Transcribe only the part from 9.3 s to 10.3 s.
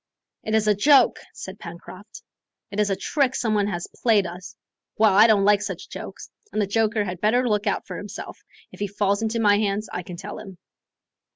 my hands, I can